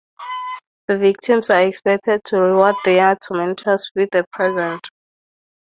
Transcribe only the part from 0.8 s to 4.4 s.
The victims are expected to reward their tormentors with a